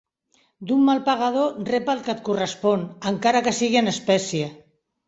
D'un 0.69 0.79
mal 0.87 1.01
pagador 1.09 1.61
rep 1.75 1.93
el 1.95 2.03
que 2.09 2.13
et 2.17 2.25
correspon, 2.31 2.89
encara 3.13 3.47
que 3.51 3.57
sigui 3.61 3.83
en 3.85 3.95
espècie. 3.97 4.53